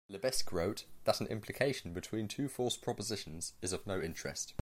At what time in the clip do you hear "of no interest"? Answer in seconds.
3.71-4.53